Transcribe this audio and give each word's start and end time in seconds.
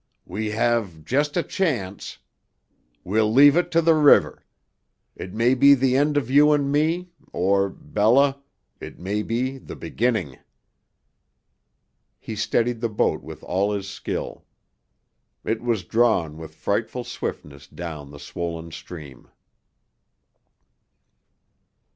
"We 0.25 0.49
have 0.49 1.05
just 1.05 1.37
a 1.37 1.43
chance. 1.43 2.17
We'll 3.03 3.31
leave 3.31 3.55
it 3.55 3.69
to 3.69 3.83
the 3.83 3.93
river. 3.93 4.43
It 5.15 5.31
may 5.31 5.53
be 5.53 5.75
the 5.75 5.95
end 5.95 6.17
of 6.17 6.27
you 6.27 6.53
and 6.53 6.71
me 6.71 7.11
or, 7.31 7.69
Bella, 7.69 8.39
it 8.79 8.97
may 8.97 9.21
be 9.21 9.59
the 9.59 9.75
beginning." 9.75 10.39
He 12.17 12.35
steadied 12.35 12.81
the 12.81 12.89
boat 12.89 13.21
with 13.21 13.43
all 13.43 13.73
his 13.73 13.87
skill. 13.87 14.43
It 15.45 15.61
was 15.61 15.83
drawn 15.83 16.39
with 16.39 16.55
frightful 16.55 17.03
swiftness 17.03 17.67
down 17.67 18.09
the 18.09 18.17
swollen 18.17 18.71
stream. 18.71 19.29